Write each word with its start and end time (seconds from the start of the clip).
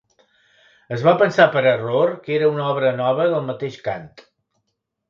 Es 0.95 1.03
va 1.07 1.13
pensar 1.19 1.47
per 1.57 1.63
error 1.73 2.17
que 2.25 2.35
era 2.39 2.51
una 2.55 2.67
obra 2.73 2.95
nova 3.05 3.31
del 3.37 3.47
mateix 3.53 3.81
Kant. 3.91 4.15